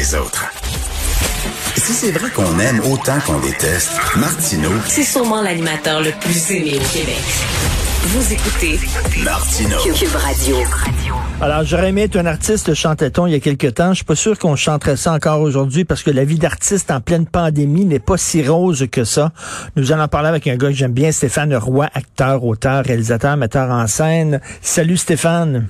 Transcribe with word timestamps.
les 0.00 0.14
autres. 0.14 0.46
Si 1.76 1.92
c'est 1.92 2.10
vrai 2.10 2.30
qu'on 2.30 2.58
aime 2.58 2.80
autant 2.90 3.20
qu'on 3.26 3.38
déteste, 3.38 3.92
Martineau. 4.16 4.70
C'est 4.88 5.02
sûrement 5.02 5.42
l'animateur 5.42 6.00
le 6.00 6.10
plus 6.18 6.52
aimé 6.52 6.72
au 6.76 6.96
Québec. 6.96 7.20
Vous 8.04 8.32
écoutez 8.32 8.80
Martineau. 9.22 9.76
Cube 9.82 10.16
Radio. 10.16 10.56
Alors, 11.42 11.64
j'aurais 11.64 11.90
aimé 11.90 12.04
être 12.04 12.16
un 12.16 12.24
artiste, 12.24 12.72
chantait-on 12.72 13.26
il 13.26 13.32
y 13.32 13.34
a 13.34 13.40
quelque 13.40 13.66
temps. 13.66 13.90
Je 13.90 13.96
suis 13.96 14.04
pas 14.06 14.14
sûr 14.14 14.38
qu'on 14.38 14.56
chanterait 14.56 14.96
ça 14.96 15.12
encore 15.12 15.42
aujourd'hui 15.42 15.84
parce 15.84 16.02
que 16.02 16.10
la 16.10 16.24
vie 16.24 16.38
d'artiste 16.38 16.90
en 16.90 17.02
pleine 17.02 17.26
pandémie 17.26 17.84
n'est 17.84 17.98
pas 17.98 18.16
si 18.16 18.42
rose 18.42 18.86
que 18.90 19.04
ça. 19.04 19.32
Nous 19.76 19.92
allons 19.92 20.08
parler 20.08 20.28
avec 20.30 20.46
un 20.46 20.56
gars 20.56 20.68
que 20.68 20.74
j'aime 20.74 20.94
bien, 20.94 21.12
Stéphane 21.12 21.54
Roy, 21.54 21.90
acteur, 21.92 22.42
auteur, 22.42 22.86
réalisateur, 22.86 23.36
metteur 23.36 23.70
en 23.70 23.86
scène. 23.86 24.40
Salut 24.62 24.96
Stéphane. 24.96 25.68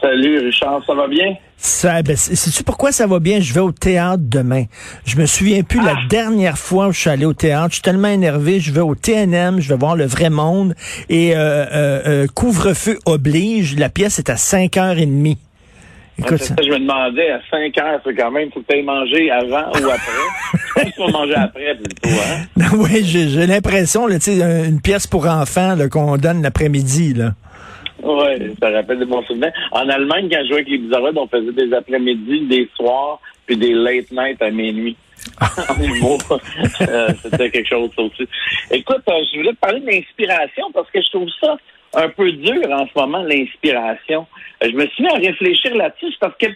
Salut 0.00 0.38
Richard, 0.38 0.82
ça 0.86 0.94
va 0.94 1.08
bien? 1.08 1.34
Ça, 1.56 2.02
ben, 2.02 2.16
sais-tu 2.16 2.62
pourquoi 2.62 2.92
ça 2.92 3.06
va 3.06 3.18
bien? 3.18 3.40
Je 3.40 3.52
vais 3.54 3.60
au 3.60 3.72
théâtre 3.72 4.22
demain. 4.26 4.64
Je 5.06 5.16
me 5.16 5.24
souviens 5.26 5.62
plus 5.62 5.82
la 5.82 5.94
Ah! 5.96 6.06
dernière 6.08 6.58
fois 6.58 6.88
où 6.88 6.92
je 6.92 7.00
suis 7.00 7.10
allé 7.10 7.24
au 7.24 7.32
théâtre. 7.32 7.68
Je 7.70 7.74
suis 7.76 7.82
tellement 7.82 8.08
énervé. 8.08 8.60
Je 8.60 8.72
vais 8.72 8.80
au 8.82 8.94
TNM, 8.94 9.60
je 9.60 9.68
vais 9.70 9.78
voir 9.78 9.96
le 9.96 10.04
vrai 10.04 10.28
monde. 10.30 10.74
Et 11.08 11.34
euh, 11.34 11.38
euh, 11.38 12.02
euh, 12.06 12.26
couvre-feu 12.34 12.98
oblige. 13.06 13.76
La 13.78 13.88
pièce 13.88 14.18
est 14.18 14.28
à 14.30 14.34
5h30. 14.34 15.36
Écoute, 16.18 16.38
C'est 16.38 16.44
ça, 16.48 16.54
je 16.64 16.70
me 16.70 16.78
demandais, 16.78 17.30
à 17.30 17.40
5 17.50 17.76
heures, 17.78 18.00
c'est 18.04 18.14
quand 18.14 18.30
même, 18.30 18.50
faut 18.50 18.60
que 18.62 18.72
tu 18.72 18.82
mangé 18.82 19.30
avant 19.30 19.70
ou 19.72 19.90
après. 19.90 20.86
Je 20.86 20.90
pense 20.96 21.12
manger 21.12 21.34
après 21.34 21.74
plutôt, 21.74 22.08
hein? 22.08 22.64
oui, 22.78 23.02
j'ai 23.04 23.46
l'impression, 23.46 24.06
là, 24.06 24.18
tu 24.18 24.32
sais, 24.36 24.42
un- 24.42 24.64
une 24.64 24.80
pièce 24.80 25.06
pour 25.06 25.26
enfants 25.26 25.76
qu'on 25.90 26.16
donne 26.16 26.42
l'après-midi. 26.42 27.12
là. 27.14 27.34
Oui, 28.06 28.54
ça 28.60 28.70
rappelle 28.70 29.00
des 29.00 29.04
bons 29.04 29.22
souvenirs. 29.24 29.52
En 29.72 29.88
Allemagne, 29.88 30.28
quand 30.30 30.38
je 30.42 30.48
jouais 30.48 30.56
avec 30.56 30.68
les 30.68 30.78
Bizarroides, 30.78 31.18
on 31.18 31.26
faisait 31.26 31.52
des 31.52 31.74
après-midi, 31.74 32.40
des 32.42 32.68
soirs, 32.76 33.20
puis 33.46 33.56
des 33.56 33.72
late 33.72 34.10
night 34.12 34.40
à 34.40 34.50
minuit. 34.50 34.96
humour. 35.80 36.18
Euh, 36.82 37.08
C'était 37.22 37.50
quelque 37.50 37.68
chose, 37.68 37.90
aussi. 37.96 38.28
Écoute, 38.70 39.02
euh, 39.08 39.22
je 39.32 39.38
voulais 39.38 39.52
te 39.52 39.58
parler 39.58 39.80
de 39.80 39.86
l'inspiration 39.86 40.70
parce 40.72 40.90
que 40.90 41.00
je 41.02 41.10
trouve 41.10 41.28
ça 41.40 41.56
un 41.94 42.08
peu 42.10 42.30
dur 42.32 42.70
en 42.70 42.86
ce 42.86 42.98
moment, 42.98 43.22
l'inspiration. 43.22 44.26
Euh, 44.62 44.68
je 44.70 44.76
me 44.76 44.86
suis 44.86 45.02
mis 45.02 45.10
à 45.10 45.16
réfléchir 45.16 45.74
là-dessus 45.74 46.14
parce 46.20 46.36
que, 46.38 46.46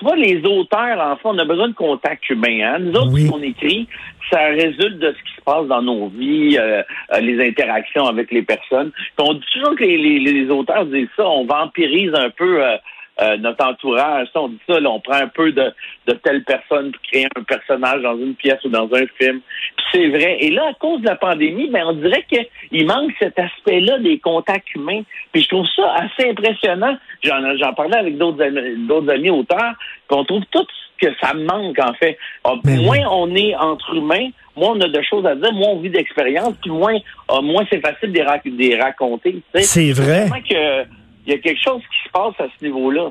tu 0.00 0.04
vois, 0.06 0.16
les 0.16 0.40
auteurs, 0.46 0.98
en 0.98 1.14
fait, 1.16 1.22
on 1.28 1.38
a 1.38 1.44
besoin 1.44 1.68
de 1.68 1.74
contact 1.74 2.28
humain. 2.30 2.58
Hein? 2.64 2.78
Nous 2.80 2.92
autres, 2.94 3.12
Oui. 3.12 3.26
ce 3.26 3.30
qu'on 3.30 3.42
écrit, 3.42 3.86
ça 4.32 4.46
résulte 4.46 4.98
de 4.98 5.08
ce 5.16 5.22
qui 5.30 5.36
se 5.36 5.42
passe 5.44 5.66
dans 5.66 5.82
nos 5.82 6.08
vies, 6.08 6.56
euh, 6.58 6.82
euh, 7.12 7.20
les 7.20 7.46
interactions 7.46 8.06
avec 8.06 8.32
les 8.32 8.40
personnes. 8.42 8.90
Puis 8.92 9.12
on 9.28 9.34
dit 9.34 9.44
toujours 9.52 9.76
que 9.76 9.84
les, 9.84 9.98
les- 9.98 10.18
les 10.32 10.50
auteurs 10.50 10.86
disent 10.86 11.08
ça, 11.16 11.28
on 11.28 11.44
vampirise 11.44 12.12
un 12.14 12.30
peu 12.30 12.64
euh, 12.64 12.76
euh, 13.20 13.36
notre 13.38 13.64
entourage. 13.64 14.28
Ça, 14.32 14.40
on 14.42 14.48
dit 14.48 14.60
ça, 14.68 14.80
là, 14.80 14.90
on 14.90 15.00
prend 15.00 15.14
un 15.16 15.28
peu 15.28 15.52
de, 15.52 15.72
de 16.06 16.12
telle 16.14 16.42
personne 16.44 16.92
pour 16.92 17.02
créer 17.02 17.26
un 17.36 17.42
personnage 17.42 18.02
dans 18.02 18.16
une 18.16 18.34
pièce 18.34 18.62
ou 18.64 18.68
dans 18.68 18.88
un 18.94 19.06
film. 19.18 19.40
Puis 19.76 19.86
c'est 19.92 20.08
vrai. 20.08 20.36
Et 20.40 20.50
là, 20.50 20.68
à 20.70 20.74
cause 20.74 21.00
de 21.02 21.06
la 21.06 21.16
pandémie, 21.16 21.68
ben, 21.70 21.84
on 21.86 21.92
dirait 21.92 22.24
qu'il 22.28 22.86
manque 22.86 23.12
cet 23.18 23.38
aspect-là 23.38 23.98
des 23.98 24.18
contacts 24.18 24.74
humains. 24.74 25.02
Puis 25.32 25.42
je 25.42 25.48
trouve 25.48 25.66
ça 25.76 25.94
assez 25.96 26.30
impressionnant. 26.30 26.96
J'en, 27.22 27.40
j'en 27.56 27.72
parlais 27.74 27.96
avec 27.98 28.16
d'autres 28.16 28.42
amis, 28.42 28.86
d'autres 28.86 29.10
amis 29.10 29.30
auteurs, 29.30 29.74
qu'on 30.08 30.24
trouve 30.24 30.44
tout 30.50 30.66
que 31.00 31.08
ça 31.20 31.32
manque, 31.32 31.78
en 31.78 31.94
fait. 31.94 32.18
Ah, 32.44 32.54
Ben 32.62 32.82
moins 32.82 33.00
on 33.10 33.34
est 33.34 33.54
entre 33.56 33.94
humains, 33.94 34.28
moins 34.54 34.72
on 34.76 34.80
a 34.82 34.88
de 34.88 35.00
choses 35.02 35.24
à 35.24 35.34
dire, 35.34 35.50
moins 35.52 35.70
on 35.70 35.80
vit 35.80 35.88
d'expérience, 35.88 36.52
puis 36.60 36.70
moins, 36.70 36.98
ah, 37.28 37.40
moins 37.40 37.64
c'est 37.70 37.80
facile 37.80 38.12
de 38.12 38.18
les, 38.18 38.22
rac- 38.22 38.44
de 38.44 38.58
les 38.58 38.76
raconter. 38.78 39.40
C'est 39.62 39.92
vrai. 39.92 40.26
Que 40.46 40.84
il 41.26 41.32
y 41.32 41.36
a 41.36 41.38
quelque 41.38 41.60
chose 41.62 41.80
qui 41.80 42.08
se 42.08 42.12
passe 42.12 42.34
à 42.38 42.46
ce 42.58 42.64
niveau-là. 42.64 43.10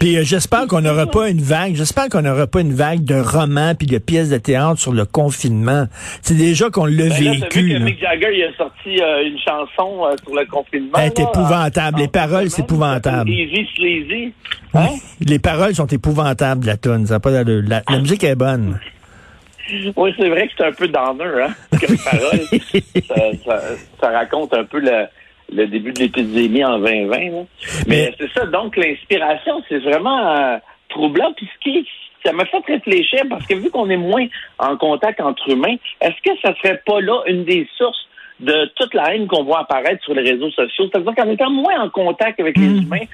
Puis 0.00 0.16
euh, 0.16 0.22
j'espère 0.24 0.66
qu'on 0.66 0.80
n'aura 0.80 1.06
pas 1.06 1.28
une 1.30 1.40
vague, 1.40 1.76
j'espère 1.76 2.08
qu'on 2.08 2.22
n'aura 2.22 2.48
pas 2.48 2.60
une 2.62 2.72
vague 2.72 3.04
de 3.04 3.14
romans 3.14 3.74
puis 3.76 3.86
de 3.86 3.98
pièces 3.98 4.28
de 4.28 4.36
théâtre 4.38 4.80
sur 4.80 4.92
le 4.92 5.04
confinement. 5.04 5.86
C'est 6.20 6.36
déjà 6.36 6.68
qu'on 6.68 6.86
l'a 6.86 7.08
Ben 7.08 7.32
vécu. 7.40 7.68
que. 7.68 7.78
Mick 7.78 8.00
Jagger 8.00 8.28
il 8.34 8.42
a 8.42 8.56
sorti 8.56 9.00
euh, 9.00 9.24
une 9.24 9.38
chanson 9.38 10.04
euh, 10.04 10.16
sur 10.24 10.34
le 10.34 10.44
confinement. 10.46 10.98
Elle 10.98 11.12
est 11.12 11.18
là, 11.20 11.24
épouvantable. 11.30 11.96
en- 11.96 12.00
Les 12.00 12.08
paroles, 12.08 12.50
c'est 12.50 12.62
épouvantable. 12.62 13.30
Easy 13.30 13.68
Sleazy. 13.76 14.32
Hein? 14.74 14.88
Les 15.20 15.38
paroles 15.38 15.74
sont 15.76 15.86
épouvantables, 15.86 16.66
la 16.66 16.76
tonne. 16.76 17.06
Ça 17.06 17.20
pas 17.20 17.30
la 17.30 17.98
musique 18.00 18.24
est 18.24 18.34
bonne. 18.34 18.80
Oui, 19.96 20.14
c'est 20.18 20.30
vrai 20.30 20.46
que 20.48 20.52
c'est 20.56 20.64
un 20.64 20.72
peu 20.72 20.88
downer, 20.88 21.42
hein, 21.42 21.54
comme 21.78 21.98
parole. 21.98 22.40
ça, 23.06 23.14
ça- 23.44 23.62
ça 24.00 24.10
raconte 24.10 24.54
un 24.54 24.64
peu 24.64 24.80
le, 24.80 25.04
le 25.50 25.66
début 25.66 25.92
de 25.92 26.00
l'épidémie 26.00 26.64
en 26.64 26.78
2020. 26.78 27.18
là. 27.30 27.42
Mais, 27.86 28.12
c'est 28.18 28.30
ça, 28.32 28.46
donc 28.46 28.76
l'inspiration, 28.76 29.62
c'est 29.68 29.78
vraiment 29.78 30.18
euh, 30.28 30.56
troublant. 30.88 31.32
Puis 31.36 31.48
ce 31.54 31.70
qui, 31.70 31.88
ça 32.24 32.32
m'a 32.32 32.44
fait 32.46 32.64
réfléchir 32.66 33.22
parce 33.28 33.46
que 33.46 33.54
vu 33.54 33.70
qu'on 33.70 33.88
est 33.90 33.96
moins 33.96 34.26
en 34.58 34.76
contact 34.76 35.20
entre 35.20 35.48
humains, 35.48 35.76
est-ce 36.00 36.22
que 36.22 36.38
ça 36.42 36.54
serait 36.56 36.80
pas 36.84 37.00
là 37.00 37.22
une 37.26 37.44
des 37.44 37.66
sources 37.76 38.06
de 38.40 38.70
toute 38.76 38.94
la 38.94 39.14
haine 39.14 39.26
qu'on 39.26 39.44
voit 39.44 39.60
apparaître 39.60 40.02
sur 40.04 40.14
les 40.14 40.30
réseaux 40.30 40.50
sociaux? 40.50 40.88
C'est-à-dire 40.92 41.14
qu'en 41.14 41.30
étant 41.30 41.50
moins 41.50 41.80
en 41.80 41.88
contact 41.88 42.40
avec 42.40 42.56
les 42.58 42.66
humains, 42.82 43.06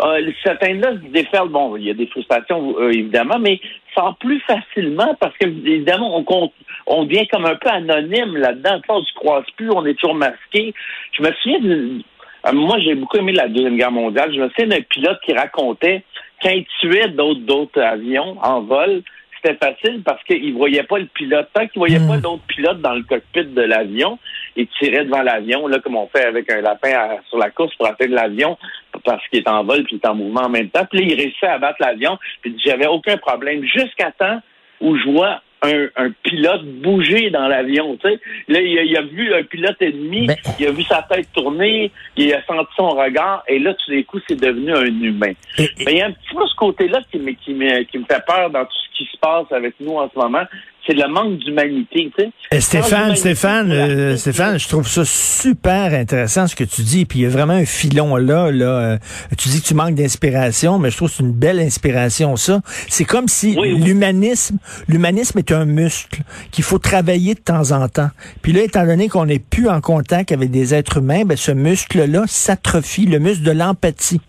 euh, 0.00 0.30
cette 0.42 0.62
haine-là 0.62 0.92
se 0.92 1.10
déferle. 1.12 1.48
Bon, 1.48 1.76
il 1.76 1.84
y 1.84 1.90
a 1.90 1.94
des 1.94 2.06
frustrations, 2.06 2.74
euh, 2.78 2.90
évidemment, 2.90 3.38
mais 3.38 3.60
sort 3.94 4.16
plus 4.18 4.40
facilement 4.40 5.14
parce 5.20 5.36
que, 5.38 5.46
évidemment, 5.46 6.16
on, 6.16 6.24
compte, 6.24 6.52
on 6.86 7.04
devient 7.04 7.26
comme 7.28 7.46
un 7.46 7.54
peu 7.56 7.68
anonyme 7.70 8.36
là-dedans. 8.36 8.80
On 8.88 9.02
se 9.02 9.12
croise 9.14 9.44
plus, 9.56 9.70
on 9.70 9.84
est 9.86 9.94
toujours 9.94 10.14
masqué. 10.16 10.74
Je 11.12 11.22
me 11.22 11.32
souviens 11.34 11.60
d'une- 11.60 12.02
euh, 12.46 12.52
moi, 12.52 12.78
j'ai 12.80 12.94
beaucoup 12.94 13.16
aimé 13.18 13.32
la 13.32 13.48
Deuxième 13.48 13.76
Guerre 13.76 13.92
mondiale. 13.92 14.32
Je 14.34 14.40
me 14.40 14.48
souviens 14.50 14.66
d'un 14.66 14.82
pilote 14.82 15.18
qui 15.24 15.32
racontait 15.32 16.02
quand 16.42 16.50
il 16.50 16.66
tuait 16.80 17.08
d'autres 17.08 17.40
d'autres 17.40 17.80
avions 17.80 18.36
en 18.42 18.60
vol, 18.62 19.02
c'était 19.42 19.56
facile 19.64 20.02
parce 20.04 20.22
qu'il 20.24 20.52
voyait 20.54 20.82
pas 20.82 20.98
le 20.98 21.06
pilote. 21.06 21.48
Tant 21.54 21.66
qu'il 21.68 21.78
voyait 21.78 21.98
Mm. 22.00 22.08
pas 22.08 22.16
d'autres 22.18 22.42
pilotes 22.46 22.80
dans 22.80 22.94
le 22.94 23.02
cockpit 23.02 23.44
de 23.44 23.62
l'avion, 23.62 24.18
il 24.56 24.66
tirait 24.78 25.04
devant 25.04 25.22
l'avion, 25.22 25.66
là, 25.68 25.78
comme 25.78 25.96
on 25.96 26.06
fait 26.08 26.24
avec 26.24 26.50
un 26.50 26.60
lapin 26.60 26.90
à- 26.92 27.18
sur 27.28 27.38
la 27.38 27.50
course 27.50 27.74
pour 27.76 27.86
atteindre 27.86 28.14
l'avion, 28.14 28.58
parce 29.04 29.26
qu'il 29.28 29.40
est 29.40 29.48
en 29.48 29.64
vol 29.64 29.84
puis 29.84 29.96
il 29.96 30.00
est 30.04 30.08
en 30.08 30.14
mouvement 30.14 30.42
en 30.42 30.48
même 30.48 30.70
temps. 30.70 30.84
Puis 30.90 31.00
là, 31.00 31.06
il 31.06 31.14
réussissait 31.14 31.46
à 31.46 31.58
battre 31.58 31.78
l'avion, 31.80 32.18
puis 32.42 32.56
j'avais 32.64 32.86
aucun 32.86 33.16
problème, 33.16 33.64
jusqu'à 33.64 34.10
temps 34.12 34.40
où 34.80 34.96
je 34.96 35.10
vois 35.10 35.40
un, 35.62 35.86
un 35.96 36.10
pilote 36.22 36.64
bouger 36.82 37.30
dans 37.30 37.48
l'avion, 37.48 37.96
tu 37.96 38.08
sais. 38.08 38.20
Là, 38.48 38.60
il 38.60 38.78
a, 38.78 38.82
il 38.82 38.96
a 38.98 39.02
vu 39.02 39.32
un 39.32 39.42
pilote 39.44 39.80
ennemi, 39.80 40.26
Ben- 40.26 40.36
il 40.58 40.66
a 40.66 40.70
vu 40.72 40.82
sa 40.82 41.02
tête 41.02 41.26
tourner, 41.32 41.90
il 42.16 42.34
a 42.34 42.42
senti 42.44 42.70
son 42.76 42.90
regard, 42.90 43.42
et 43.48 43.58
là, 43.58 43.72
tout 43.72 43.90
d'un 43.90 44.02
coup, 44.02 44.18
c'est 44.28 44.38
devenu 44.38 44.74
un 44.74 44.84
humain. 44.84 45.32
Mais 45.58 45.92
il 45.92 45.96
y 45.98 46.02
a 46.02 46.06
un 46.06 46.12
petit 46.12 46.34
peu 46.34 46.46
ce 46.46 46.54
côté-là 46.56 47.00
qui 47.10 47.18
me, 47.18 47.32
qui, 47.32 47.54
me, 47.54 47.82
qui 47.84 47.98
me 47.98 48.04
fait 48.04 48.22
peur 48.26 48.50
dans 48.50 48.64
tout 48.64 48.72
ce 48.72 48.98
qui 48.98 49.10
se 49.10 49.16
passe 49.18 49.50
avec 49.52 49.74
nous 49.80 49.96
en 49.96 50.10
ce 50.10 50.18
moment. 50.18 50.44
C'est 50.86 50.92
le 50.94 51.08
manque 51.08 51.38
d'humanité, 51.38 52.12
tu 52.16 52.24
sais. 52.24 52.30
Eh, 52.52 52.60
Stéphane, 52.60 53.16
Stéphane, 53.16 53.72
euh, 53.72 54.16
Stéphane, 54.16 54.58
je 54.58 54.68
trouve 54.68 54.86
ça 54.86 55.02
super 55.04 55.94
intéressant 55.94 56.46
ce 56.46 56.54
que 56.54 56.64
tu 56.64 56.82
dis. 56.82 57.06
Puis 57.06 57.20
il 57.20 57.22
y 57.22 57.26
a 57.26 57.30
vraiment 57.30 57.54
un 57.54 57.64
filon 57.64 58.16
là. 58.16 58.50
là. 58.50 58.66
Euh, 58.66 58.98
tu 59.38 59.48
dis 59.48 59.62
que 59.62 59.66
tu 59.66 59.74
manques 59.74 59.94
d'inspiration, 59.94 60.78
mais 60.78 60.90
je 60.90 60.96
trouve 60.96 61.08
que 61.08 61.16
c'est 61.16 61.22
une 61.22 61.32
belle 61.32 61.58
inspiration 61.60 62.36
ça. 62.36 62.60
C'est 62.88 63.04
comme 63.04 63.28
si 63.28 63.56
Oui, 63.58 63.72
oui. 63.72 63.80
l'humanisme, 63.80 64.58
l'humanisme 64.88 65.38
est 65.38 65.52
un 65.52 65.64
muscle 65.64 66.22
qu'il 66.50 66.64
faut 66.64 66.78
travailler 66.78 67.34
de 67.34 67.40
temps 67.40 67.72
en 67.72 67.88
temps. 67.88 68.10
Puis 68.42 68.52
là, 68.52 68.62
étant 68.62 68.84
donné 68.84 69.08
qu'on 69.08 69.26
n'est 69.26 69.38
plus 69.38 69.68
en 69.68 69.80
contact 69.80 70.32
avec 70.32 70.50
des 70.50 70.74
êtres 70.74 70.98
humains, 70.98 71.24
ben 71.24 71.36
ce 71.36 71.52
muscle-là 71.52 72.24
s'atrophie, 72.26 73.06
le 73.06 73.18
muscle 73.18 73.42
de 73.42 73.52
l'empathie. 73.52 74.20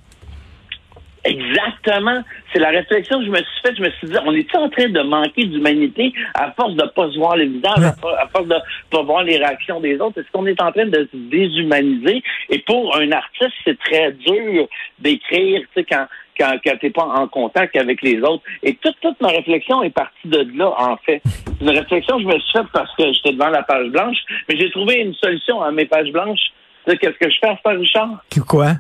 Exactement. 1.25 2.23
C'est 2.53 2.59
la 2.59 2.69
réflexion 2.69 3.19
que 3.19 3.25
je 3.25 3.29
me 3.31 3.37
suis 3.37 3.61
faite. 3.63 3.75
Je 3.77 3.81
me 3.83 3.89
suis 3.91 4.07
dit, 4.07 4.15
on 4.25 4.33
est 4.33 4.55
en 4.55 4.69
train 4.69 4.89
de 4.89 5.01
manquer 5.01 5.45
d'humanité 5.45 6.13
à 6.33 6.51
force 6.51 6.73
de 6.75 6.85
pas 6.95 7.09
se 7.11 7.17
voir 7.17 7.35
les 7.35 7.47
visages, 7.47 7.83
à 7.83 7.93
for- 7.93 8.17
à 8.17 8.27
force 8.27 8.47
de 8.47 8.55
pas 8.91 9.01
voir 9.03 9.23
les 9.23 9.37
réactions 9.37 9.79
des 9.79 9.99
autres? 9.99 10.19
Est-ce 10.21 10.31
qu'on 10.31 10.45
est 10.45 10.61
en 10.61 10.71
train 10.71 10.85
de 10.85 11.07
se 11.11 11.17
déshumaniser? 11.17 12.21
Et 12.49 12.59
pour 12.59 12.95
un 12.97 13.11
artiste, 13.11 13.53
c'est 13.63 13.77
très 13.79 14.11
dur 14.13 14.67
d'écrire, 14.99 15.61
tu 15.61 15.67
sais, 15.75 15.83
quand 15.83 16.05
quand, 16.37 16.51
quand 16.65 16.73
t'es 16.81 16.89
pas 16.89 17.05
en 17.05 17.29
contact 17.29 17.77
avec 17.77 18.01
les 18.01 18.19
autres. 18.19 18.43
Et 18.61 18.75
toute, 18.75 18.97
toute 19.01 19.21
ma 19.21 19.29
réflexion 19.29 19.81
est 19.83 19.89
partie 19.89 20.27
de 20.27 20.45
là, 20.57 20.69
en 20.77 20.97
fait. 20.97 21.21
C'est 21.23 21.61
Une 21.61 21.69
réflexion 21.69 22.17
que 22.17 22.23
je 22.23 22.27
me 22.27 22.37
suis 22.39 22.51
faite 22.51 22.67
parce 22.73 22.93
que 22.97 23.03
j'étais 23.13 23.31
devant 23.31 23.47
la 23.47 23.63
page 23.63 23.87
blanche, 23.87 24.17
mais 24.49 24.57
j'ai 24.59 24.69
trouvé 24.69 24.95
une 24.95 25.13
solution 25.13 25.61
à 25.63 25.71
mes 25.71 25.85
pages 25.85 26.11
blanches. 26.11 26.51
Qu'est-ce 26.85 27.17
que 27.17 27.29
je 27.31 27.37
fais 27.39 27.47
à 27.47 27.57
ce 27.65 27.69
Richard? 27.77 28.09
Quoi? 28.49 28.71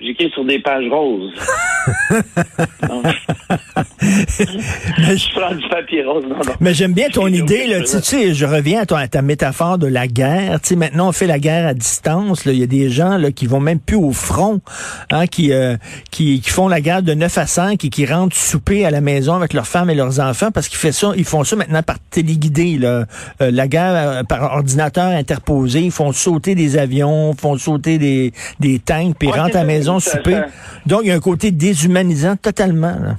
J'écris 0.00 0.30
sur 0.34 0.44
des 0.44 0.58
pages 0.58 0.84
roses. 0.90 1.32
Mais 4.98 5.16
je 5.16 5.30
prends 5.38 5.54
du 5.54 5.68
papier 5.68 6.04
rose. 6.04 6.24
Non, 6.28 6.36
non. 6.36 6.52
Mais 6.60 6.74
j'aime 6.74 6.92
bien 6.92 7.08
ton 7.10 7.26
idée, 7.28 7.66
là. 7.66 7.80
Tu 7.80 7.86
sais, 8.02 8.34
je 8.34 8.44
reviens 8.44 8.80
à, 8.82 8.86
ton- 8.86 8.96
à 8.96 9.06
ta 9.08 9.22
métaphore 9.22 9.78
de 9.78 9.86
la 9.86 10.06
guerre. 10.06 10.60
Tu 10.60 10.70
sais, 10.70 10.76
maintenant, 10.76 11.08
on 11.08 11.12
fait 11.12 11.26
la 11.26 11.38
guerre 11.38 11.66
à 11.68 11.74
distance. 11.74 12.42
Il 12.46 12.58
y 12.58 12.62
a 12.62 12.66
des 12.66 12.90
gens 12.90 13.16
là, 13.18 13.30
qui 13.30 13.46
vont 13.46 13.60
même 13.60 13.78
plus 13.78 13.96
au 13.96 14.12
front, 14.12 14.60
hein, 15.10 15.26
qui, 15.26 15.52
euh, 15.52 15.76
qui, 16.10 16.40
qui 16.40 16.50
font 16.50 16.68
la 16.68 16.80
guerre 16.80 17.02
de 17.02 17.14
9 17.14 17.38
à 17.38 17.46
5 17.46 17.84
et 17.84 17.88
qui 17.88 18.04
rentrent 18.06 18.36
souper 18.36 18.84
à 18.84 18.90
la 18.90 19.00
maison 19.00 19.34
avec 19.34 19.52
leurs 19.52 19.66
femmes 19.68 19.90
et 19.90 19.94
leurs 19.94 20.20
enfants 20.20 20.50
parce 20.52 20.68
qu'ils 20.68 20.78
font 20.78 20.92
ça, 20.92 21.12
ils 21.16 21.24
font 21.24 21.44
ça 21.44 21.56
maintenant 21.56 21.82
par 21.82 21.96
téléguidé. 22.10 22.78
Là. 22.78 23.04
Euh, 23.40 23.50
la 23.50 23.68
guerre 23.68 23.94
euh, 23.94 24.22
par 24.24 24.54
ordinateur 24.54 25.06
interposé. 25.10 25.80
Ils 25.80 25.90
font 25.92 26.12
sauter 26.12 26.54
des 26.54 26.76
avions, 26.78 27.32
font 27.34 27.56
sauter 27.58 27.98
des, 27.98 28.32
des 28.60 28.78
tanks, 28.80 29.16
puis 29.18 29.28
Ouais, 29.28 29.38
rentrent 29.38 29.56
à 29.56 29.64
la 29.64 29.68
ça, 29.82 29.83
maison 29.92 30.00
ça, 30.00 30.10
souper. 30.10 30.32
ça. 30.32 30.46
Donc, 30.86 31.00
il 31.04 31.08
y 31.08 31.10
a 31.10 31.14
un 31.14 31.20
côté 31.20 31.50
déshumanisant 31.50 32.36
totalement. 32.36 32.96
là. 33.00 33.16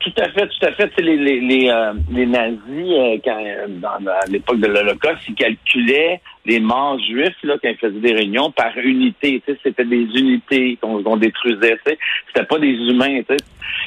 Tout 0.00 0.12
à 0.16 0.30
fait, 0.30 0.48
tout 0.48 0.66
à 0.66 0.72
fait. 0.72 0.90
Les, 0.98 1.16
les, 1.16 1.40
les, 1.40 1.68
euh, 1.68 1.92
les 2.10 2.24
nazis, 2.24 2.58
euh, 2.70 3.18
quand, 3.22 3.36
euh, 3.44 3.66
dans, 3.68 4.10
à 4.10 4.24
l'époque 4.30 4.58
de 4.58 4.66
l'Holocauste, 4.66 5.28
ils 5.28 5.34
calculaient 5.34 6.22
les 6.46 6.58
morts 6.58 6.98
juifs 6.98 7.36
là, 7.42 7.56
quand 7.62 7.68
ils 7.68 7.76
faisaient 7.76 8.00
des 8.00 8.14
réunions 8.14 8.50
par 8.50 8.76
unité. 8.78 9.42
C'était 9.62 9.84
des 9.84 10.06
unités 10.18 10.78
qu'on 10.80 11.02
qu'on 11.02 11.18
détruisait. 11.18 11.78
C'était 11.84 12.46
pas 12.46 12.58
des 12.58 12.72
humains. 12.72 13.20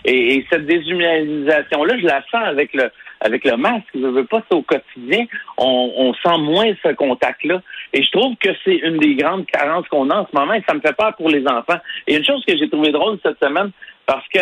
Et, 0.06 0.36
et 0.36 0.45
cette 0.51 0.68
déshumanisation-là, 0.68 1.98
je 1.98 2.06
la 2.06 2.21
sens 2.30 2.44
avec 2.45 2.75
le 2.75 2.92
avec 3.21 3.44
le 3.45 3.57
masque. 3.57 3.88
Je 3.95 4.06
veux 4.06 4.25
pas 4.25 4.44
ça 4.48 4.56
au 4.56 4.62
quotidien. 4.62 5.25
On, 5.57 5.94
on 5.98 6.13
sent 6.13 6.38
moins 6.39 6.74
ce 6.83 6.94
contact-là. 6.94 7.62
Et 7.92 8.04
je 8.04 8.12
trouve 8.12 8.36
que 8.36 8.50
c'est 8.63 8.75
une 8.75 8.98
des 9.00 9.16
grandes 9.16 9.48
carences 9.48 9.88
qu'on 9.88 10.12
a 10.12 10.18
en 10.18 10.27
ce 10.31 10.38
moment. 10.38 10.54
Et 10.54 10.63
ça 10.68 10.75
me 10.75 10.81
fait 10.81 10.95
peur 10.95 11.16
pour 11.16 11.30
les 11.30 11.44
enfants. 11.48 11.80
Et 12.06 12.18
une 12.18 12.25
chose 12.25 12.44
que 12.45 12.56
j'ai 12.56 12.69
trouvé 12.69 12.92
drôle 12.92 13.18
cette 13.24 13.39
semaine, 13.44 13.71
parce 14.06 14.27
que 14.27 14.42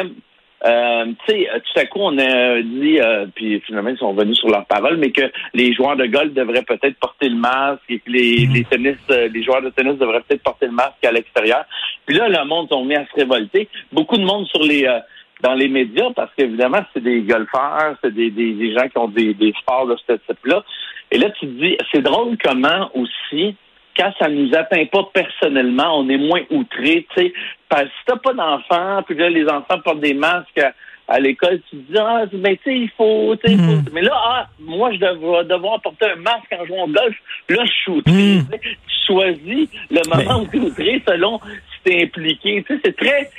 euh, 0.63 1.05
tu 1.25 1.33
sais, 1.33 1.49
tout 1.55 1.79
à 1.79 1.85
coup, 1.85 1.99
on 2.01 2.17
a 2.19 2.61
dit, 2.61 2.99
euh, 2.99 3.25
puis 3.33 3.59
finalement, 3.61 3.89
ils 3.89 3.97
sont 3.97 4.13
venus 4.13 4.37
sur 4.37 4.49
leur 4.49 4.65
parole, 4.65 4.97
mais 4.97 5.11
que 5.11 5.31
les 5.53 5.73
joueurs 5.73 5.95
de 5.95 6.05
golf 6.05 6.33
devraient 6.33 6.63
peut-être 6.63 6.97
porter 6.99 7.29
le 7.29 7.35
masque 7.35 7.81
et 7.89 7.99
que 7.99 8.11
les, 8.11 8.45
les 8.45 8.63
tennis, 8.65 8.97
euh, 9.09 9.27
les 9.27 9.43
joueurs 9.43 9.61
de 9.61 9.69
tennis 9.71 9.97
devraient 9.97 10.21
peut-être 10.21 10.43
porter 10.43 10.67
le 10.67 10.73
masque 10.73 11.03
à 11.03 11.11
l'extérieur. 11.11 11.65
Puis 12.05 12.15
là, 12.15 12.29
le 12.29 12.47
monde 12.47 12.69
sont 12.69 12.85
mis 12.85 12.95
à 12.95 13.05
se 13.07 13.15
révolter. 13.15 13.69
Beaucoup 13.91 14.17
de 14.17 14.23
monde 14.23 14.45
sur 14.47 14.61
les 14.63 14.85
euh, 14.85 14.99
dans 15.41 15.55
les 15.55 15.67
médias, 15.67 16.11
parce 16.15 16.31
qu'évidemment, 16.37 16.81
c'est 16.93 17.01
des 17.01 17.21
golfeurs, 17.21 17.95
c'est 18.03 18.13
des, 18.13 18.29
des, 18.29 18.53
des, 18.53 18.73
gens 18.75 18.87
qui 18.87 18.97
ont 18.99 19.07
des, 19.07 19.33
des 19.33 19.51
sports 19.59 19.87
de 19.87 19.97
ce 20.07 20.13
type-là. 20.13 20.63
Et 21.09 21.17
là, 21.17 21.31
tu 21.31 21.47
te 21.47 21.51
dis, 21.51 21.77
c'est 21.91 22.03
drôle 22.03 22.37
comment 22.43 22.91
aussi 22.93 23.55
quand 24.01 24.13
ça 24.17 24.29
nous 24.29 24.49
atteint 24.55 24.85
pas 24.85 25.07
personnellement, 25.13 25.99
on 25.99 26.09
est 26.09 26.17
moins 26.17 26.41
outré, 26.49 27.05
tu 27.13 27.21
sais. 27.21 27.33
Parce 27.69 27.83
que 27.83 27.89
si 27.89 28.05
t'as 28.07 28.17
pas 28.17 28.33
d'enfants, 28.33 29.03
puis 29.05 29.15
là, 29.15 29.29
les 29.29 29.47
enfants 29.47 29.79
portent 29.83 29.99
des 29.99 30.15
masques 30.15 30.57
à, 30.57 30.73
à 31.07 31.19
l'école, 31.19 31.61
tu 31.69 31.77
te 31.77 31.91
dis, 31.91 31.97
ah, 31.99 32.23
ben, 32.33 32.57
tu 32.57 32.63
sais, 32.63 32.77
il 32.79 32.89
faut, 32.97 33.35
tu 33.43 33.51
sais, 33.51 33.57
faut. 33.57 33.91
Mais 33.93 34.01
là, 34.01 34.13
ah, 34.13 34.47
moi, 34.59 34.91
je 34.91 34.97
devrais 34.97 35.45
devoir 35.45 35.79
porter 35.81 36.07
un 36.11 36.15
masque 36.15 36.53
en 36.59 36.65
jouant 36.65 36.85
au 36.85 36.87
golf. 36.87 37.15
Là, 37.49 37.63
je 37.63 37.71
suis 37.71 37.91
outré. 37.91 38.13
Mm. 38.13 38.47
tu 38.51 39.05
choisis 39.05 39.69
le 39.91 40.09
moment 40.09 40.41
où 40.41 40.47
tu 40.47 40.57
es 40.57 40.59
outré 40.61 41.03
selon 41.07 41.39
si 41.39 41.83
t'es 41.83 42.03
impliqué. 42.03 42.63
Tu 42.67 42.73
sais, 42.73 42.81
c'est 42.83 42.95
très, 42.95 43.29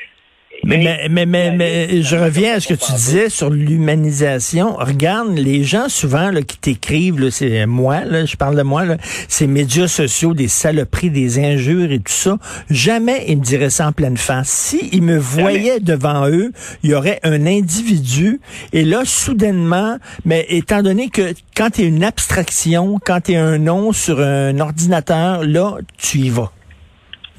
Mais, 0.64 1.08
mais, 1.10 1.26
mais, 1.26 1.50
mais, 1.50 2.02
je 2.02 2.16
reviens 2.16 2.54
à 2.54 2.60
ce 2.60 2.68
que 2.68 2.74
tu 2.74 2.92
disais 2.92 3.28
sur 3.28 3.50
l'humanisation. 3.50 4.76
Regarde, 4.76 5.36
les 5.36 5.64
gens 5.64 5.88
souvent 5.88 6.30
là, 6.30 6.42
qui 6.42 6.56
t'écrivent, 6.56 7.30
c'est 7.30 7.66
moi, 7.66 8.04
là, 8.04 8.24
je 8.24 8.36
parle 8.36 8.56
de 8.56 8.62
moi, 8.62 8.84
là, 8.84 8.96
ces 9.28 9.48
médias 9.48 9.88
sociaux, 9.88 10.34
des 10.34 10.46
saloperies, 10.46 11.10
des 11.10 11.40
injures 11.40 11.90
et 11.90 11.98
tout 11.98 12.12
ça, 12.12 12.38
jamais 12.70 13.24
ils 13.26 13.38
me 13.38 13.42
diraient 13.42 13.70
ça 13.70 13.88
en 13.88 13.92
pleine 13.92 14.16
face. 14.16 14.48
Si 14.48 14.88
ils 14.92 15.02
me 15.02 15.18
voyaient 15.18 15.80
devant 15.80 16.28
eux, 16.28 16.52
il 16.84 16.90
y 16.90 16.94
aurait 16.94 17.18
un 17.24 17.44
individu, 17.44 18.40
et 18.72 18.84
là, 18.84 19.02
soudainement, 19.04 19.96
mais 20.24 20.46
étant 20.48 20.82
donné 20.82 21.08
que 21.08 21.34
quand 21.56 21.70
tu 21.70 21.82
es 21.82 21.86
une 21.86 22.04
abstraction, 22.04 23.00
quand 23.04 23.22
tu 23.22 23.32
es 23.32 23.36
un 23.36 23.58
nom 23.58 23.92
sur 23.92 24.20
un 24.20 24.58
ordinateur, 24.60 25.44
là, 25.44 25.78
tu 25.98 26.18
y 26.18 26.30
vas. 26.30 26.52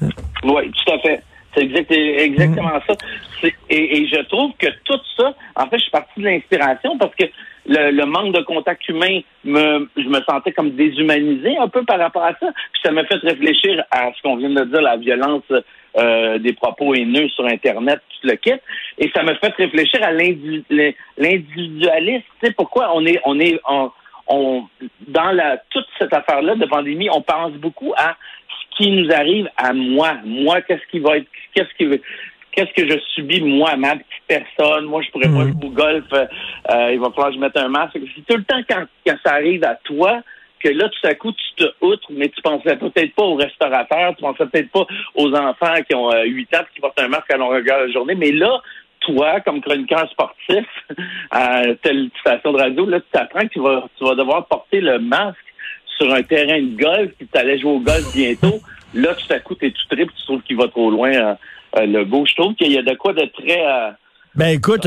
Oui, 0.02 0.10
tout 0.42 0.92
à 0.92 0.98
fait. 0.98 1.22
C'est 1.54 1.62
exact- 1.62 1.90
exactement 1.92 2.80
ça. 2.86 2.94
Et, 3.70 4.06
je 4.06 4.22
trouve 4.24 4.52
que 4.58 4.66
tout 4.84 5.00
ça, 5.16 5.34
en 5.56 5.66
fait, 5.66 5.76
je 5.78 5.82
suis 5.82 5.90
parti 5.90 6.20
de 6.20 6.24
l'inspiration 6.24 6.96
parce 6.98 7.14
que 7.14 7.24
le, 7.66 8.04
manque 8.04 8.34
de 8.34 8.42
contact 8.42 8.86
humain, 8.88 9.20
me, 9.44 9.88
je 9.96 10.08
me 10.08 10.20
sentais 10.28 10.52
comme 10.52 10.70
déshumanisé 10.70 11.56
un 11.58 11.68
peu 11.68 11.84
par 11.84 11.98
rapport 11.98 12.24
à 12.24 12.32
ça. 12.40 12.46
Puis 12.72 12.82
ça 12.84 12.90
m'a 12.92 13.04
fait 13.04 13.16
réfléchir 13.16 13.84
à 13.90 14.10
ce 14.16 14.22
qu'on 14.22 14.36
vient 14.36 14.50
de 14.50 14.64
dire, 14.64 14.82
la 14.82 14.96
violence 14.96 15.42
euh, 15.96 16.38
des 16.38 16.52
propos 16.52 16.94
haineux 16.94 17.28
sur 17.28 17.46
Internet, 17.46 18.00
tout 18.20 18.28
le 18.28 18.36
kit. 18.36 18.52
Et 18.98 19.10
ça 19.14 19.22
m'a 19.22 19.34
fait 19.36 19.54
réfléchir 19.56 20.02
à 20.02 20.12
l'individu- 20.12 20.94
l'individualisme. 21.16 22.24
Tu 22.40 22.46
sais, 22.48 22.52
pourquoi 22.52 22.90
on 22.94 23.04
est, 23.06 23.20
on 23.24 23.38
est, 23.40 23.58
on, 23.68 23.90
on- 24.26 24.64
dans 25.08 25.30
la 25.32 25.58
toute 25.70 25.86
cette 25.98 26.12
affaire-là 26.12 26.54
de 26.56 26.66
pandémie, 26.66 27.08
on 27.12 27.22
pense 27.22 27.52
beaucoup 27.52 27.92
à 27.96 28.16
qui 28.76 28.90
nous 28.90 29.10
arrive 29.12 29.48
à 29.56 29.72
moi. 29.72 30.14
Moi, 30.24 30.60
qu'est-ce 30.62 30.86
qui 30.90 30.98
va 30.98 31.18
être, 31.18 31.26
qu'est-ce 31.54 31.74
qui 31.76 32.00
Qu'est-ce 32.52 32.72
que 32.72 32.88
je 32.88 32.98
subis, 33.14 33.40
moi, 33.40 33.74
ma 33.76 33.96
petite 33.96 34.06
personne? 34.28 34.84
Moi, 34.84 35.02
je 35.02 35.10
pourrais 35.10 35.26
pas 35.26 35.42
jouer 35.42 35.64
au 35.64 35.70
golf. 35.70 36.04
euh, 36.12 36.92
il 36.92 37.00
va 37.00 37.10
falloir 37.10 37.30
que 37.30 37.34
je 37.34 37.40
mette 37.40 37.56
un 37.56 37.68
masque. 37.68 37.98
C'est 38.14 38.26
tout 38.26 38.36
le 38.36 38.44
temps 38.44 38.60
quand, 38.68 38.84
quand 39.04 39.16
ça 39.24 39.32
arrive 39.34 39.64
à 39.64 39.74
toi 39.82 40.20
que 40.60 40.68
là, 40.68 40.88
tout 40.88 41.06
à 41.06 41.14
coup, 41.14 41.32
tu 41.32 41.64
te 41.64 41.84
outres, 41.84 42.08
mais 42.10 42.28
tu 42.28 42.40
pensais 42.42 42.76
peut-être 42.76 43.14
pas 43.14 43.24
aux 43.24 43.34
restaurateurs, 43.34 44.14
tu 44.16 44.22
pensais 44.22 44.46
peut-être 44.46 44.70
pas 44.70 44.86
aux 45.16 45.34
enfants 45.34 45.74
qui 45.88 45.94
ont 45.96 46.12
euh, 46.12 46.24
8 46.24 46.54
ans 46.54 46.60
et 46.60 46.74
qui 46.74 46.80
portent 46.80 47.00
un 47.00 47.08
masque 47.08 47.30
à 47.32 47.36
longueur 47.36 47.86
de 47.86 47.92
journée. 47.92 48.14
Mais 48.14 48.30
là, 48.30 48.62
toi, 49.00 49.40
comme 49.40 49.60
chroniqueur 49.60 50.08
sportif 50.10 50.66
à 51.30 51.62
telle 51.82 52.08
station 52.20 52.52
de 52.52 52.58
radio, 52.58 52.86
là, 52.86 53.00
tu 53.00 53.06
t'apprends 53.12 53.40
que 53.40 53.52
tu 53.52 53.60
vas, 53.60 53.84
tu 53.98 54.04
vas 54.04 54.14
devoir 54.14 54.46
porter 54.46 54.80
le 54.80 54.98
masque 55.00 55.38
sur 55.96 56.12
un 56.12 56.22
terrain 56.22 56.60
de 56.60 56.76
golf, 56.76 57.10
puis 57.18 57.28
tu 57.32 57.38
allais 57.38 57.58
jouer 57.58 57.72
au 57.72 57.80
golf 57.80 58.12
bientôt. 58.14 58.60
Là, 58.94 59.14
tout 59.14 59.32
à 59.32 59.38
coup, 59.40 59.54
tu 59.54 59.66
es 59.66 59.70
tout 59.70 59.94
trip, 59.96 60.10
tu 60.16 60.24
trouves 60.24 60.42
qu'il 60.42 60.56
va 60.56 60.68
trop 60.68 60.90
loin, 60.90 61.12
euh, 61.12 61.34
euh, 61.78 61.86
le 61.86 62.04
go. 62.04 62.24
Je 62.28 62.34
trouve 62.34 62.54
qu'il 62.54 62.70
y 62.72 62.78
a 62.78 62.82
de 62.82 62.94
quoi 62.94 63.12
de 63.12 63.24
très... 63.36 63.60
euh, 63.66 63.90
Ben 64.36 64.48
écoute, 64.48 64.86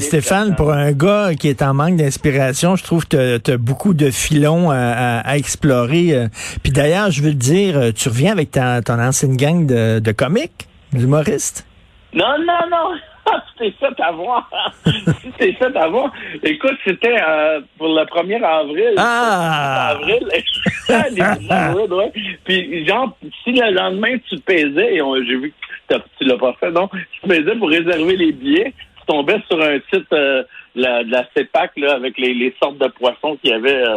Stéphane, 0.00 0.54
pour 0.56 0.72
un 0.72 0.92
gars 0.92 1.30
qui 1.38 1.48
est 1.48 1.62
en 1.62 1.72
manque 1.74 1.96
d'inspiration, 1.96 2.76
je 2.76 2.82
trouve 2.84 3.06
que 3.06 3.38
tu 3.38 3.50
as 3.52 3.56
beaucoup 3.56 3.94
de 3.94 4.10
filons 4.10 4.70
à, 4.70 4.76
à- 4.76 5.18
à 5.20 5.36
explorer. 5.36 6.26
Puis 6.62 6.72
d'ailleurs, 6.72 7.10
je 7.10 7.22
veux 7.22 7.30
te 7.30 7.36
dire, 7.36 7.92
tu 7.94 8.08
reviens 8.08 8.32
avec 8.32 8.50
ta, 8.50 8.82
ton 8.82 8.98
ancienne 9.00 9.36
gang 9.36 9.66
de, 9.66 9.98
de 10.00 10.12
comiques, 10.12 10.66
d'humoristes? 10.92 11.66
Non, 12.14 12.36
non, 12.38 12.68
non. 12.70 12.96
tu 13.58 13.58
t'es 13.58 13.70
fait 13.78 14.00
avoir. 14.02 14.48
tu 14.84 15.30
t'es 15.38 15.52
fait 15.54 15.76
avoir. 15.76 16.12
Écoute, 16.42 16.76
c'était 16.84 17.16
euh, 17.20 17.60
pour 17.78 17.88
le 17.88 18.04
1er 18.04 18.42
avril. 18.42 18.94
Ah! 18.98 19.88
avril. 19.96 20.26
Les 20.30 21.22
avril, 21.50 21.92
ouais. 21.92 22.12
Puis, 22.44 22.86
genre, 22.86 23.16
si 23.44 23.52
le 23.52 23.70
lendemain 23.72 24.16
tu 24.28 24.38
pesais, 24.40 24.94
et 24.94 25.02
on- 25.02 25.16
j'ai 25.16 25.36
vu 25.36 25.52
que 25.88 25.94
tu 26.18 26.24
l'as 26.24 26.36
pas 26.38 26.54
fait, 26.60 26.70
non? 26.70 26.88
Tu 26.88 27.28
pesais 27.28 27.56
pour 27.56 27.68
réserver 27.68 28.16
les 28.16 28.32
billets, 28.32 28.72
tombais 29.06 29.36
sur 29.48 29.60
un 29.62 29.78
site 29.92 30.12
euh, 30.12 30.42
la- 30.74 31.04
de 31.04 31.10
la 31.10 31.24
CEPAC, 31.36 31.72
là, 31.78 31.94
avec 31.94 32.18
les, 32.18 32.34
les 32.34 32.54
sortes 32.62 32.78
de 32.78 32.88
poissons 32.88 33.36
qu'il 33.40 33.50
y 33.50 33.54
avait. 33.54 33.82
euh, 33.82 33.94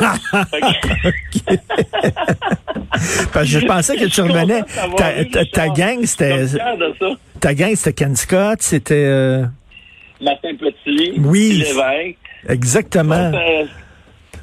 Parce 3.32 3.46
que 3.52 3.60
je 3.60 3.66
pensais 3.66 3.96
que 3.96 4.04
tu 4.06 4.20
revenais. 4.20 4.62
Ta, 5.52 5.68
gang, 5.68 6.04
c'était 6.04 6.44
ta 7.40 7.54
gang, 7.54 7.74
c'était 7.74 7.92
Ken 7.94 8.16
Scott, 8.16 8.58
c'était 8.60 8.94
euh, 9.06 9.44
Martin 10.20 10.54
Petit, 10.56 11.14
Oui. 11.18 11.62
Lévesque. 11.64 12.18
exactement. 12.48 13.32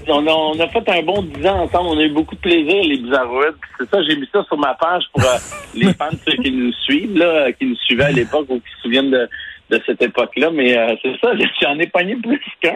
On, 0.09 0.25
a, 0.25 0.31
on 0.31 0.57
a 0.59 0.67
fait 0.69 0.87
un 0.89 1.01
bon 1.03 1.21
10 1.21 1.45
ans 1.47 1.63
ensemble. 1.63 1.89
On 1.89 1.97
a 1.99 2.03
eu 2.03 2.11
beaucoup 2.11 2.35
de 2.35 2.39
plaisir, 2.39 2.81
les 2.83 2.97
Bizarroïdes. 2.97 3.55
C'est 3.77 3.89
ça, 3.89 3.97
j'ai 4.07 4.15
mis 4.15 4.27
ça 4.31 4.41
sur 4.45 4.57
ma 4.57 4.73
page 4.75 5.03
pour 5.13 5.21
euh, 5.23 5.37
les 5.75 5.93
fans 5.93 6.09
qui 6.41 6.49
nous 6.51 6.71
suivent, 6.85 7.17
là, 7.17 7.51
qui 7.51 7.65
nous 7.65 7.75
suivaient 7.75 8.05
à 8.05 8.11
l'époque 8.11 8.45
ou 8.49 8.55
qui 8.55 8.71
se 8.77 8.81
souviennent 8.83 9.11
de, 9.11 9.27
de 9.69 9.81
cette 9.85 10.01
époque-là. 10.01 10.49
Mais 10.53 10.77
euh, 10.77 10.95
c'est 11.01 11.13
ça, 11.21 11.29
j'en 11.61 11.77
ai 11.79 11.87
pogné 11.87 12.15
plus 12.15 12.39
qu'un. 12.61 12.73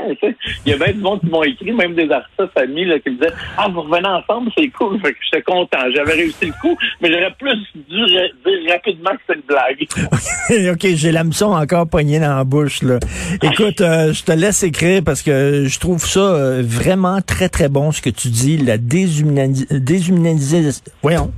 Il 0.65 0.71
y 0.71 0.73
a 0.73 0.77
bien 0.77 0.93
du 0.93 0.99
monde 0.99 1.19
qui 1.21 1.27
m'ont 1.27 1.43
écrit, 1.43 1.71
même 1.71 1.93
des 1.95 2.09
artistes 2.11 2.57
amis 2.57 2.85
là, 2.85 2.99
qui 2.99 3.09
me 3.11 3.15
disaient 3.15 3.33
Ah, 3.57 3.67
vous 3.71 3.81
revenez 3.81 4.07
ensemble, 4.07 4.51
c'est 4.57 4.67
cool. 4.69 4.99
Fait 5.01 5.11
que 5.11 5.17
j'étais 5.25 5.43
content. 5.43 5.79
J'avais 5.95 6.13
réussi 6.13 6.45
le 6.47 6.53
coup, 6.61 6.77
mais 7.01 7.11
j'aurais 7.11 7.33
plus 7.39 7.55
dû 7.75 8.05
dire 8.05 8.29
rapidement 8.69 9.11
que 9.11 9.21
c'est 9.27 9.35
une 9.35 9.41
blague. 9.47 10.71
OK, 10.73 10.87
j'ai 10.95 11.11
l'hameçon 11.11 11.47
encore 11.53 11.87
poigné 11.87 12.19
dans 12.19 12.35
la 12.35 12.43
bouche. 12.43 12.81
Là. 12.83 12.99
Écoute, 13.41 13.81
euh, 13.81 14.13
je 14.13 14.23
te 14.23 14.31
laisse 14.31 14.63
écrire 14.63 15.01
parce 15.05 15.21
que 15.21 15.65
je 15.67 15.79
trouve 15.79 15.99
ça 16.05 16.19
euh, 16.19 16.61
vraiment 16.65 17.19
très, 17.21 17.49
très 17.49 17.69
bon 17.69 17.91
ce 17.91 18.01
que 18.01 18.09
tu 18.09 18.29
dis, 18.29 18.57
la 18.57 18.77
déshumani- 18.77 19.67
déshumanisation. 19.79 20.83
Voyons. 21.01 21.31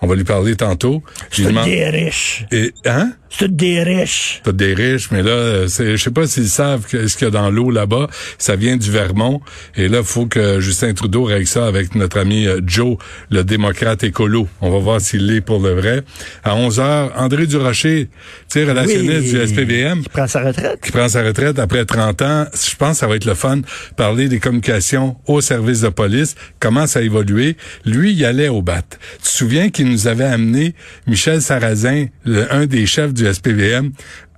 On 0.04 0.08
va 0.08 0.16
lui 0.16 0.26
parler 0.26 0.58
tantôt. 0.58 1.02
Demande- 1.38 1.64
des 1.64 1.88
riches. 1.88 2.46
Et, 2.52 2.74
hein? 2.86 3.14
C'est 3.38 3.56
des 3.56 3.82
riches. 3.82 4.42
Pas 4.44 4.52
des 4.52 4.76
riches, 4.76 5.10
mais 5.12 5.24
là, 5.24 5.68
c'est, 5.68 5.98
je 5.98 6.04
sais 6.04 6.12
pas 6.12 6.28
s'ils 6.28 6.50
savent 6.50 6.86
que, 6.86 7.08
ce 7.08 7.18
qu'il 7.18 7.26
y 7.26 7.28
a 7.28 7.32
dans 7.32 7.50
l'eau 7.50 7.72
là-bas. 7.72 8.08
Ça 8.38 8.56
vient 8.56 8.78
du 8.78 8.92
Vermont. 8.92 9.42
Et 9.76 9.88
là, 9.88 10.04
faut 10.04 10.28
que 10.28 10.60
Justin 10.60 10.94
Trudeau 10.94 11.24
règle 11.24 11.48
ça 11.48 11.66
avec 11.66 11.96
notre 11.96 12.20
ami 12.20 12.46
euh, 12.46 12.62
Joe, 12.66 12.98
le 13.32 13.44
démocrate 13.44 14.04
écolo. 14.04 14.48
On 14.62 14.70
va 14.70 14.78
voir 14.78 15.02
s'il 15.02 15.26
l'est 15.26 15.42
pour 15.42 15.60
le 15.60 15.74
vrai. 15.74 16.04
À 16.44 16.56
11 16.56 16.80
heures, 16.80 17.12
André 17.18 17.48
Durocher, 17.48 18.08
tu 18.08 18.60
sais, 18.60 18.66
relationniste 18.66 19.34
du 19.34 19.48
SPVM. 19.48 20.04
Qui 20.04 20.10
prend 20.10 20.28
sa 20.28 20.44
retraite. 20.44 20.82
Qui 20.82 20.92
prend 20.92 21.10
sa 21.10 21.24
retraite 21.24 21.58
après 21.58 21.86
30 21.86 22.22
ans. 22.22 22.46
Je 22.54 22.76
pense 22.76 22.92
que 22.92 22.98
ça 22.98 23.08
va 23.08 23.16
être 23.16 23.26
le 23.26 23.36
fun. 23.36 23.62
Parler 23.96 24.28
des 24.28 24.40
communications 24.40 25.18
au 25.26 25.42
service 25.42 25.82
de 25.82 25.90
police. 25.90 26.36
Comment 26.60 26.86
ça 26.86 27.00
a 27.00 27.02
évolué. 27.02 27.58
Lui, 27.84 28.14
il 28.14 28.26
allait 28.26 28.50
au 28.50 28.62
bat. 28.62 28.84
Tu 28.92 29.24
te 29.24 29.28
souviens 29.28 29.70
qu'il 29.70 29.90
nous 29.90 30.08
avait 30.08 30.24
amené 30.24 30.76
Michel 31.08 31.42
Sarrazin, 31.42 32.06
le, 32.26 32.52
un 32.54 32.66
des 32.66 32.86
chefs 32.86 33.14
du 33.14 33.23
SPVM, 33.32 33.92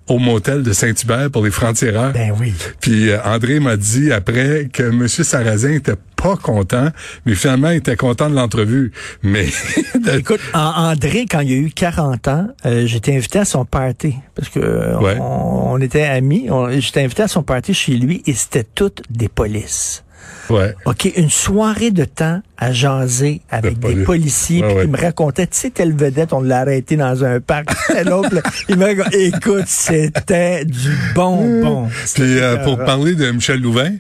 au 0.08 0.20
motel 0.20 0.64
de 0.64 0.72
Saint-Hubert 0.72 1.32
pour 1.32 1.44
les 1.44 1.52
francs-tireurs. 1.52 2.14
Ben 2.14 2.34
oui. 2.40 2.54
Puis 2.80 3.10
euh, 3.10 3.18
André 3.24 3.60
m'a 3.60 3.76
dit 3.76 4.12
après 4.12 4.70
que 4.72 4.84
M. 4.84 5.08
Sarrazin 5.08 5.74
était 5.74 5.96
pas 6.16 6.36
content, 6.38 6.90
mais 7.26 7.36
finalement 7.36 7.70
il 7.72 7.78
était 7.78 7.96
content 7.96 8.30
de 8.30 8.36
l'entrevue. 8.36 8.92
Mais 9.24 9.48
écoute, 10.18 10.42
André, 10.54 11.26
quand 11.30 11.40
il 11.40 11.52
a 11.52 11.56
eu 11.56 11.72
40 11.72 12.28
ans, 12.28 12.48
euh, 12.66 12.86
j'étais 12.86 13.16
invité 13.16 13.40
à 13.40 13.46
son 13.46 13.66
party 13.66 14.16
parce 14.36 14.50
que 14.50 14.60
euh, 14.60 15.20
on, 15.20 15.80
était 15.82 16.04
amis. 16.04 16.50
J'étais 16.78 17.04
invité 17.04 17.24
à 17.24 17.28
son 17.28 17.44
party 17.44 17.74
chez 17.74 17.94
lui 17.94 18.22
et 18.26 18.34
c'était 18.34 18.64
toutes 18.64 19.02
des 19.10 19.28
polices. 19.28 20.05
Ouais. 20.50 20.76
OK, 20.86 21.12
une 21.16 21.30
soirée 21.30 21.92
de 21.92 22.06
temps 22.06 22.42
à 22.58 22.72
jaser 22.72 23.42
avec 23.50 23.80
des 23.80 24.04
policiers, 24.04 24.62
puis 24.62 24.76
il 24.84 24.90
me 24.90 24.98
racontait, 24.98 25.48
tu 25.48 25.58
sais, 25.58 25.70
telle 25.70 25.96
vedette, 25.96 26.34
on 26.34 26.42
l'a 26.42 26.60
arrêté 26.60 26.98
dans 26.98 27.24
un 27.24 27.40
parc, 27.40 27.70
l'autre, 28.06 28.30
il 28.70 28.78
m'a 28.78 28.92
écoute, 29.12 29.66
c'était 29.68 30.66
du 30.66 30.92
bonbon. 31.14 31.90
Puis 32.14 32.40
euh, 32.40 32.58
pour 32.58 32.78
parler 32.78 33.16
de 33.16 33.32
Michel 33.32 33.60
Louvain, 33.60 33.96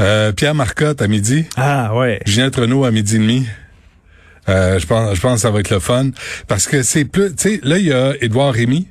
euh, 0.00 0.32
Pierre 0.32 0.54
Marcotte 0.54 1.02
à 1.02 1.08
midi. 1.08 1.44
Ah 1.56 1.94
ouais. 1.96 2.20
Ginette 2.26 2.56
Renault 2.56 2.84
à 2.84 2.90
midi 2.90 3.16
et 3.16 3.18
demi. 3.18 3.46
Euh, 4.48 4.78
je 4.78 4.86
pense, 4.86 5.14
je 5.14 5.20
pense 5.20 5.34
que 5.34 5.40
ça 5.40 5.50
va 5.50 5.60
être 5.60 5.70
le 5.70 5.80
fun 5.80 6.10
parce 6.48 6.66
que 6.66 6.82
c'est 6.82 7.04
plus, 7.04 7.34
tu 7.34 7.34
sais, 7.36 7.60
là 7.62 7.78
il 7.78 7.86
y 7.86 7.92
a 7.92 8.14
Édouard 8.20 8.54
Rémy 8.54 8.88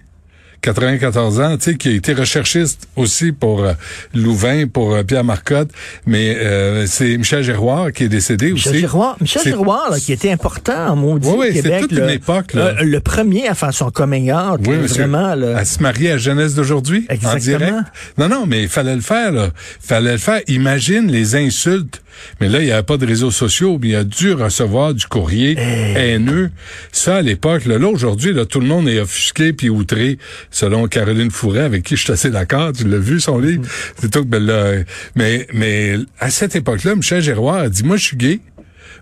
94 0.62 1.40
ans, 1.40 1.58
tu 1.58 1.72
sais, 1.72 1.78
qui 1.78 1.90
a 1.90 1.92
été 1.92 2.14
recherchiste 2.14 2.88
aussi 2.96 3.32
pour 3.32 3.64
euh, 3.64 3.74
Louvain, 4.14 4.68
pour 4.68 4.94
euh, 4.94 5.04
Pierre 5.04 5.24
Marcotte, 5.24 5.70
mais 6.06 6.36
euh, 6.38 6.86
c'est 6.88 7.18
Michel 7.18 7.44
Giroir 7.44 7.92
qui 7.92 8.06
est 8.06 8.10
décédé 8.10 8.52
Michel 8.52 8.72
aussi. 8.72 8.80
Giroir, 8.82 9.18
Michel 9.22 9.44
Giroir, 9.44 9.92
là, 9.92 10.00
qui 10.00 10.12
était 10.12 10.32
important 10.32 10.88
en 10.88 10.96
maudit 10.96 11.28
oui, 11.30 11.48
oui, 11.50 11.54
Québec. 11.54 11.82
toute 11.82 11.92
une 11.94 12.10
époque. 12.10 12.54
Là. 12.54 12.76
le 12.82 13.00
premier 13.00 13.48
à 13.48 13.56
faire 13.56 13.74
son 13.74 13.90
coming 13.90 14.32
out, 14.32 14.60
oui, 14.66 14.76
vraiment. 14.76 15.36
Là. 15.36 15.58
À 15.58 15.66
se 15.66 15.82
marier 15.82 16.12
à 16.12 16.18
jeunesse 16.18 16.56
d'aujourd'hui, 16.56 17.08
en 17.26 17.36
direct. 17.36 17.74
Non, 18.18 18.28
non, 18.28 18.46
mais 18.46 18.64
il 18.64 18.70
fallait 18.70 18.96
le 18.96 19.02
faire. 19.02 19.32
Là. 19.32 19.50
Il 19.84 19.88
fallait 19.88 20.14
le 20.14 20.18
faire. 20.18 20.42
Imagine 20.48 21.12
les 21.12 21.36
insultes 21.36 22.02
mais 22.40 22.50
là, 22.50 22.60
il 22.60 22.66
n'y 22.66 22.72
avait 22.72 22.84
pas 22.84 22.98
de 22.98 23.06
réseaux 23.06 23.32
sociaux, 23.32 23.78
mais 23.82 23.90
il 23.90 23.96
a 23.96 24.04
dû 24.04 24.34
recevoir 24.34 24.94
du 24.94 25.06
courrier 25.06 25.56
eh. 25.58 26.14
haineux. 26.14 26.52
Ça, 26.92 27.18
à 27.18 27.22
l'époque, 27.22 27.66
là, 27.66 27.78
aujourd'hui, 27.88 28.34
là, 28.34 28.46
tout 28.46 28.60
le 28.60 28.68
monde 28.68 28.88
est 28.88 29.00
offusqué 29.00 29.54
puis 29.54 29.70
outré, 29.70 30.18
selon 30.52 30.88
Caroline 30.88 31.32
Fouret, 31.32 31.64
avec 31.64 31.84
qui 31.84 31.96
je 31.96 32.04
suis 32.04 32.12
assez 32.12 32.30
d'accord. 32.30 32.74
Tu 32.74 32.88
l'as 32.88 32.98
vu, 32.98 33.20
son 33.20 33.40
livre? 33.40 33.64
Mm. 33.64 33.68
C'est 33.98 34.12
tout, 34.12 34.26
ben 34.26 34.44
là, 34.44 34.84
mais, 35.16 35.48
mais 35.54 35.98
à 36.20 36.30
cette 36.30 36.56
époque-là, 36.56 36.96
Michel 36.96 37.22
Giroir 37.22 37.58
a 37.58 37.70
dit, 37.70 37.84
moi, 37.84 37.98
je 37.98 38.06
suis 38.06 38.18
gay. 38.18 38.40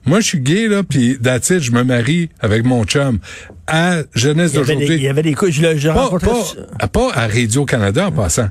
Moi, 0.05 0.19
je 0.19 0.27
suis 0.27 0.39
gay, 0.39 0.67
là, 0.67 0.83
puis 0.83 1.17
d'attitude, 1.19 1.59
je 1.59 1.71
me 1.71 1.83
marie 1.83 2.29
avec 2.39 2.63
mon 2.63 2.83
chum 2.85 3.19
à 3.65 4.03
jeunesse 4.13 4.53
d'aujourd'hui. 4.53 4.95
Il 4.95 5.01
y 5.01 5.09
avait 5.09 5.23
des 5.23 5.33
coups, 5.33 5.51
je, 5.51 5.77
je 5.77 5.89
pas, 5.89 6.09
pas, 6.19 6.87
pas 6.87 7.11
à 7.13 7.27
Radio-Canada, 7.27 8.07
en 8.07 8.11
passant. 8.11 8.49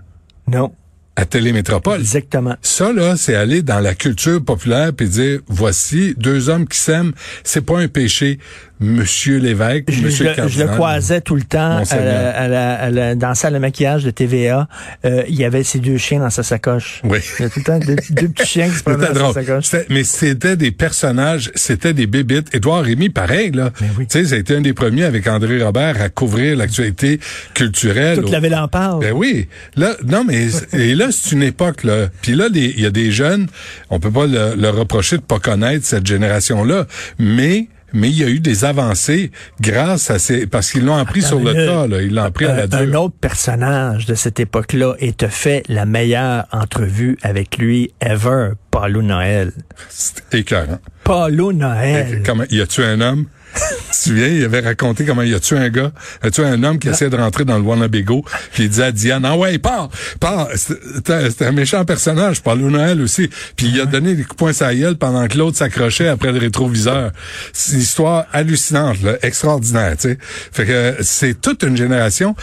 Non 0.48 0.72
à 1.16 1.24
Télémétropole. 1.24 2.00
Exactement. 2.00 2.56
Ça, 2.62 2.92
là, 2.92 3.16
c'est 3.16 3.34
aller 3.34 3.62
dans 3.62 3.80
la 3.80 3.94
culture 3.94 4.44
populaire 4.44 4.92
puis 4.92 5.08
dire, 5.08 5.40
voici 5.48 6.14
deux 6.18 6.48
hommes 6.50 6.68
qui 6.68 6.78
s'aiment, 6.78 7.12
c'est 7.42 7.64
pas 7.64 7.78
un 7.78 7.88
péché. 7.88 8.38
Monsieur 8.78 9.38
l'évêque, 9.38 9.86
je, 9.88 10.02
Monsieur 10.02 10.34
je, 10.36 10.48
je, 10.48 10.62
le 10.62 10.68
croisais 10.68 11.22
tout 11.22 11.34
le 11.34 11.44
temps 11.44 11.82
à 11.90 11.96
la, 11.96 12.30
à 12.30 12.46
la, 12.46 12.74
à 12.74 12.90
la, 12.90 13.14
dans 13.14 13.28
la 13.28 13.34
salle 13.34 13.54
de 13.54 13.58
maquillage 13.58 14.04
de 14.04 14.10
TVA. 14.10 14.68
Euh, 15.06 15.24
il 15.28 15.34
y 15.34 15.46
avait 15.46 15.62
ses 15.62 15.78
deux 15.78 15.96
chiens 15.96 16.18
dans 16.18 16.28
sa 16.28 16.42
sacoche. 16.42 17.00
Oui. 17.02 17.20
Il 17.38 17.44
y 17.44 17.46
a 17.46 17.48
tout 17.48 17.60
le 17.60 17.64
temps 17.64 17.78
deux, 17.78 17.96
deux 18.10 18.28
petits 18.28 18.46
chiens 18.46 18.68
qui 18.68 18.76
se 18.76 19.14
dans 19.14 19.32
sa 19.32 19.40
sacoche. 19.40 19.70
Mais 19.88 20.04
c'était 20.04 20.58
des 20.58 20.72
personnages, 20.72 21.50
c'était 21.54 21.94
des 21.94 22.06
bébites. 22.06 22.54
Édouard 22.54 22.82
Rémy, 22.82 23.08
pareil, 23.08 23.50
là. 23.52 23.70
oui. 23.98 24.06
Tu 24.08 24.18
sais, 24.18 24.24
ça 24.26 24.34
a 24.34 24.38
été 24.38 24.54
un 24.54 24.60
des 24.60 24.74
premiers 24.74 25.04
avec 25.04 25.26
André 25.26 25.62
Robert 25.62 25.98
à 26.02 26.10
couvrir 26.10 26.54
l'actualité 26.58 27.18
culturelle. 27.54 28.18
Toute 28.18 28.30
la 28.30 28.40
ville 28.40 28.54
en 28.56 28.68
parle. 28.68 29.00
Ben 29.00 29.14
oui. 29.14 29.48
Là, 29.76 29.96
non, 30.04 30.22
mais 30.22 30.48
et 30.74 30.94
là, 30.94 31.05
c'est 31.10 31.32
une 31.32 31.42
époque, 31.42 31.84
là. 31.84 32.08
Puis 32.22 32.34
là, 32.34 32.48
il 32.52 32.80
y 32.80 32.86
a 32.86 32.90
des 32.90 33.10
jeunes, 33.10 33.46
on 33.90 34.00
peut 34.00 34.10
pas 34.10 34.26
leur 34.26 34.56
le 34.56 34.68
reprocher 34.70 35.16
de 35.16 35.22
pas 35.22 35.38
connaître 35.38 35.84
cette 35.84 36.06
génération-là, 36.06 36.86
mais 37.18 37.68
mais 37.92 38.08
il 38.10 38.18
y 38.18 38.24
a 38.24 38.28
eu 38.28 38.40
des 38.40 38.64
avancées 38.64 39.30
grâce 39.60 40.10
à 40.10 40.18
ces 40.18 40.46
parce 40.46 40.70
qu'ils 40.70 40.84
l'ont 40.84 40.96
appris 40.96 41.22
sur 41.22 41.38
le 41.40 41.52
tas 41.54 41.86
là, 41.86 42.02
ils 42.02 42.14
l'ont 42.14 42.24
appris 42.24 42.46
à 42.46 42.54
la 42.54 42.66
dure. 42.66 42.78
Un 42.78 42.94
autre 42.94 43.14
personnage 43.20 44.06
de 44.06 44.14
cette 44.14 44.40
époque-là 44.40 44.94
et 44.98 45.12
te 45.12 45.28
fait 45.28 45.62
la 45.68 45.86
meilleure 45.86 46.46
entrevue 46.52 47.16
avec 47.22 47.58
lui 47.58 47.92
ever, 48.00 48.50
Paulo 48.70 49.02
Noël. 49.02 49.52
C'est 49.88 50.34
écœurant. 50.34 50.78
Paulo 51.04 51.52
Noël. 51.52 52.22
Comment 52.24 52.44
y 52.50 52.60
a-tu 52.60 52.82
un 52.82 53.00
homme 53.00 53.26
tu 53.56 53.90
te 53.90 53.96
souviens, 53.96 54.28
il 54.28 54.44
avait 54.44 54.60
raconté 54.60 55.04
comment 55.04 55.22
il 55.22 55.34
a 55.34 55.40
tué 55.40 55.58
un 55.58 55.68
gars, 55.68 55.92
il 56.22 56.28
a 56.28 56.30
tué 56.30 56.44
un 56.44 56.62
homme 56.62 56.78
qui 56.78 56.88
essayait 56.88 57.10
de 57.10 57.16
rentrer 57.16 57.44
dans 57.44 57.58
le 57.58 57.64
Wannabago, 57.64 58.24
puis 58.52 58.64
il 58.64 58.68
disait 58.68 58.84
à 58.84 58.92
Diane, 58.92 59.24
ah 59.24 59.36
ouais, 59.36 59.58
pars, 59.58 59.88
pars. 60.20 60.48
C'était 60.54 61.44
un 61.44 61.52
méchant 61.52 61.84
personnage, 61.84 62.42
Paulo 62.42 62.70
Noël 62.70 63.00
aussi. 63.00 63.28
Puis 63.56 63.68
il 63.68 63.80
a 63.80 63.86
donné 63.86 64.14
des 64.14 64.22
coups 64.22 64.52
de 64.52 64.58
poing 64.58 64.74
gueule 64.74 64.96
pendant 64.96 65.26
que 65.28 65.38
l'autre 65.38 65.56
s'accrochait 65.56 66.08
après 66.08 66.32
le 66.32 66.38
rétroviseur. 66.38 67.12
C'est 67.52 67.74
une 67.74 67.80
histoire 67.80 68.26
hallucinante, 68.32 69.02
là, 69.02 69.16
extraordinaire, 69.22 69.96
tu 69.96 70.10
sais. 70.10 70.18
Fait 70.20 70.66
que 70.66 70.96
c'est 71.00 71.40
toute 71.40 71.62
une 71.62 71.76
génération. 71.76 72.34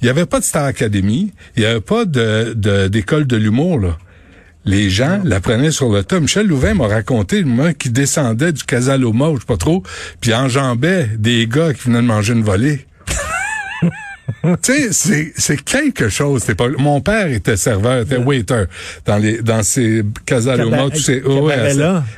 Il 0.00 0.06
n'y 0.06 0.10
avait 0.10 0.26
pas 0.26 0.40
de 0.40 0.44
Star 0.44 0.64
Academy, 0.64 1.32
il 1.56 1.60
n'y 1.60 1.66
avait 1.66 1.80
pas 1.80 2.04
de 2.04 2.54
d'école 2.88 3.26
de, 3.26 3.36
l'humour, 3.36 3.78
là 3.78 3.96
les 4.64 4.90
gens 4.90 5.20
l'apprenaient 5.24 5.70
sur 5.70 5.90
le 5.90 6.04
tas. 6.04 6.20
Michel 6.20 6.46
Louvain 6.46 6.74
m'a 6.74 6.86
raconté, 6.86 7.44
moi, 7.44 7.74
qui 7.74 7.90
descendait 7.90 8.52
du 8.52 8.62
Casaloma, 8.64 9.28
ou 9.28 9.36
je 9.36 9.40
sais 9.40 9.46
pas 9.46 9.56
trop, 9.56 9.82
puis 10.20 10.34
enjambait 10.34 11.10
des 11.18 11.46
gars 11.46 11.72
qui 11.74 11.88
venaient 11.88 12.02
de 12.02 12.06
manger 12.06 12.34
une 12.34 12.44
volée. 12.44 12.86
tu 14.62 14.92
sais, 14.92 15.32
c'est 15.36 15.62
quelque 15.62 16.08
chose. 16.08 16.44
Pas... 16.44 16.68
Mon 16.78 17.00
père 17.00 17.26
était 17.26 17.56
serveur, 17.56 18.02
était 18.02 18.16
waiter 18.16 18.64
dans 19.06 19.16
les 19.16 19.42
dans 19.42 19.62
ces 19.62 20.02
Casaloma, 20.26 20.90
tous 20.90 20.98
ces 20.98 21.22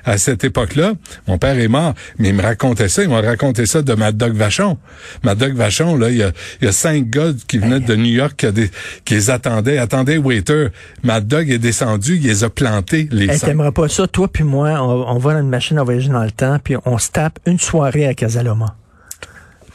à, 0.04 0.18
cette 0.18 0.44
époque-là. 0.44 0.94
Mon 1.26 1.38
père 1.38 1.59
est 1.59 1.68
mort, 1.68 1.94
mais 2.18 2.30
il 2.30 2.35
me 2.35 2.42
racontait 2.42 2.88
ça. 2.88 3.02
Il 3.02 3.09
m'a 3.09 3.21
raconté 3.21 3.66
ça 3.66 3.83
de 3.83 3.94
Mad 3.94 4.16
Dog 4.16 4.35
Vachon. 4.35 4.78
Mad 5.23 5.38
Dog 5.38 5.54
Vachon, 5.54 5.97
là, 5.97 6.11
il 6.11 6.16
y 6.16 6.23
a, 6.23 6.33
il 6.61 6.66
y 6.66 6.68
a 6.68 6.73
cinq 6.73 7.11
gars 7.11 7.33
qui 7.47 7.59
venaient 7.59 7.80
de 7.80 7.94
New 7.97 8.12
York 8.12 8.35
qui, 8.37 8.52
des, 8.52 8.71
qui 9.04 9.14
les 9.14 9.30
attendaient, 9.30 9.78
attendaient 9.78 10.18
waiter. 10.18 10.68
Mad 11.02 11.26
Dog 11.26 11.50
est 11.50 11.59
descendu, 11.59 12.16
il 12.16 12.23
les 12.23 12.44
a 12.44 12.50
plantés 12.50 13.09
les 13.11 13.30
hey, 13.30 13.40
T'aimerais 13.40 13.73
pas 13.73 13.88
ça, 13.88 14.06
toi 14.06 14.28
puis 14.28 14.44
moi, 14.44 14.71
on, 14.80 15.16
on 15.16 15.18
va 15.18 15.35
dans 15.35 15.40
une 15.40 15.49
machine 15.49 15.78
à 15.78 15.83
voyager 15.83 16.09
dans 16.09 16.25
le 16.25 16.30
temps, 16.30 16.59
puis 16.62 16.76
on 16.85 16.99
se 16.99 17.11
tape 17.11 17.38
une 17.47 17.59
soirée 17.59 18.06
à 18.06 18.14
Casaloma 18.14 18.76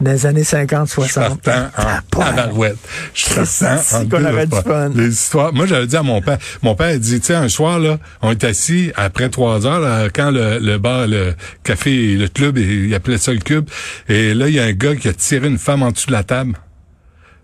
dans 0.02 0.12
les 0.12 0.26
années 0.26 0.44
50, 0.44 0.88
60. 0.88 1.40
Je 1.44 1.52
en 1.52 2.02
tabarouette. 2.10 2.78
Je 3.14 3.34
partant 3.34 3.98
en 3.98 4.10
qu'on 4.10 4.46
du 4.46 4.62
fun. 4.64 4.90
Les 4.96 5.10
histoires. 5.10 5.54
Moi, 5.54 5.66
j'avais 5.66 5.88
dit 5.88 5.96
à 5.96 6.04
mon 6.04 6.22
père, 6.22 6.38
mon 6.62 6.76
père 6.76 6.92
il 6.92 7.00
dit, 7.00 7.20
tu 7.20 7.28
sais, 7.28 7.36
un 7.36 7.50
soir, 7.50 7.80
là, 7.80 7.98
on 8.22 8.32
est 8.32 8.44
assis 8.44 8.92
après 8.96 9.30
trois 9.30 9.66
heures, 9.66 9.80
là, 9.80 10.10
quand 10.10 10.32
le, 10.32 10.60
le 10.60 10.78
bar, 10.78 11.08
le 11.08 11.34
café, 11.64 12.16
le 12.16 12.28
club, 12.28 12.58
il 12.58 12.94
appelait 12.94 13.18
ça 13.18 13.34
le 13.34 13.40
cube, 13.40 13.70
et 14.08 14.34
là, 14.34 14.48
il 14.48 14.56
y 14.56 14.60
a 14.60 14.64
un 14.64 14.74
gars 14.74 14.96
qui 14.96 15.08
a 15.08 15.14
tiré 15.14 15.48
une 15.48 15.58
femme 15.58 15.84
en 15.84 15.92
dessous 15.92 16.08
de 16.08 16.14
la 16.14 16.24
table 16.24 16.54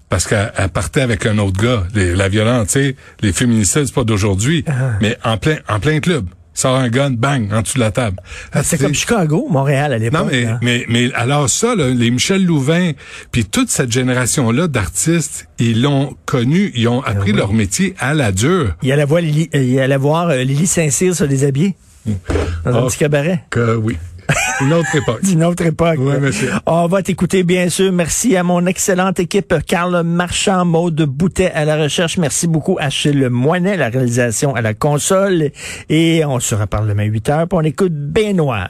parce 0.07 0.27
qu'elle 0.27 0.69
partait 0.71 1.01
avec 1.01 1.25
un 1.25 1.37
autre 1.39 1.61
gars. 1.61 1.83
la 1.93 2.29
violence, 2.29 2.67
tu 2.67 2.73
sais, 2.73 2.95
les 3.21 3.33
féministes, 3.33 3.85
c'est 3.85 3.93
pas 3.93 4.03
d'aujourd'hui, 4.03 4.63
ah. 4.67 4.91
mais 5.01 5.17
en 5.23 5.37
plein, 5.37 5.57
en 5.67 5.79
plein 5.79 5.99
club 5.99 6.27
sort 6.55 6.77
un 6.77 6.89
gun, 6.89 7.11
bang, 7.11 7.53
en 7.53 7.61
dessous 7.61 7.75
de 7.75 7.81
la 7.81 7.91
table. 7.91 8.17
Ah, 8.51 8.63
c'est 8.63 8.79
comme 8.79 8.95
Chicago, 8.95 9.47
Montréal 9.49 9.93
à 9.93 9.97
l'époque. 9.99 10.21
Non, 10.21 10.27
mais, 10.31 10.47
mais, 10.61 10.85
mais, 10.89 11.13
alors 11.13 11.49
ça, 11.49 11.75
là, 11.75 11.89
les 11.89 12.09
Michel 12.09 12.43
Louvain, 12.43 12.93
puis 13.31 13.45
toute 13.45 13.69
cette 13.69 13.91
génération-là 13.91 14.67
d'artistes, 14.67 15.47
ils 15.59 15.81
l'ont 15.81 16.15
connu, 16.25 16.71
ils 16.73 16.87
ont 16.87 17.01
appris 17.01 17.31
ben 17.31 17.39
leur 17.39 17.53
métier 17.53 17.93
à 17.99 18.13
la 18.13 18.31
dure. 18.31 18.73
Il 18.81 18.91
allait 18.91 19.05
voir 19.05 19.21
Lily, 19.21 19.49
il 19.53 19.79
allait 19.79 19.97
voir 19.97 20.29
euh, 20.29 20.43
Lily 20.43 20.65
Saint-Cyr 20.65 21.15
se 21.15 21.25
déshabiller. 21.25 21.75
Dans 22.63 22.75
un 22.75 22.83
ah, 22.83 22.87
petit 22.87 22.99
cabaret. 22.99 23.43
Que 23.49 23.75
oui. 23.75 23.97
Une 24.61 24.73
autre 24.73 24.95
époque. 24.95 25.19
Une 25.31 25.43
autre 25.43 25.65
époque. 25.65 25.97
Oui, 25.99 26.17
monsieur. 26.19 26.51
On 26.65 26.87
va 26.87 27.01
t'écouter, 27.01 27.43
bien 27.43 27.69
sûr. 27.69 27.91
Merci 27.91 28.35
à 28.35 28.43
mon 28.43 28.65
excellente 28.65 29.19
équipe, 29.19 29.53
Carl 29.67 30.03
Marchand, 30.03 30.65
Maude 30.65 31.01
Boutet 31.03 31.51
à 31.51 31.65
la 31.65 31.77
recherche. 31.77 32.17
Merci 32.17 32.47
beaucoup 32.47 32.77
à 32.79 32.85
Achille 32.85 33.29
Moinet, 33.29 33.77
la 33.77 33.89
réalisation 33.89 34.55
à 34.55 34.61
la 34.61 34.73
console. 34.73 35.51
Et 35.89 36.23
on 36.25 36.39
se 36.39 36.55
reparle 36.55 36.87
demain 36.87 37.03
8 37.03 37.29
heures, 37.29 37.47
puis 37.47 37.57
on 37.57 37.61
écoute 37.61 37.93
Benoît. 37.93 38.67